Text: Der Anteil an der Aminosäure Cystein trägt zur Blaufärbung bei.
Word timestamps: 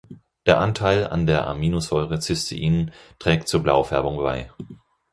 Der 0.47 0.57
Anteil 0.57 1.05
an 1.05 1.27
der 1.27 1.45
Aminosäure 1.45 2.19
Cystein 2.19 2.89
trägt 3.19 3.47
zur 3.47 3.61
Blaufärbung 3.61 4.17
bei. 4.17 4.49